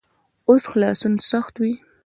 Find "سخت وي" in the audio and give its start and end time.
1.31-1.73